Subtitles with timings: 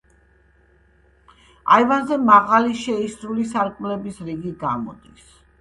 [1.75, 5.33] აივანზე მაღალი, შეისრული სარკმელების რიგი გამოდის.